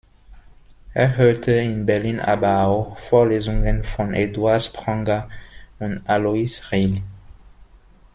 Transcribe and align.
Er 0.95 1.15
hörte 1.15 1.51
in 1.51 1.85
Berlin 1.85 2.19
aber 2.19 2.63
auch 2.65 2.97
Vorlesungen 2.97 3.83
von 3.83 4.15
Eduard 4.15 4.63
Spranger 4.63 5.29
und 5.77 6.01
Alois 6.09 6.59
Riehl. 6.71 7.03